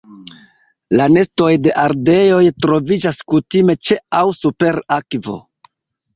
La 0.99 1.03
nestoj 1.17 1.49
de 1.65 1.73
ardeoj 1.81 2.39
troviĝas 2.65 3.21
kutime 3.35 3.77
ĉe 3.87 4.01
aŭ 4.23 4.25
super 4.41 4.83
akvo. 4.99 5.39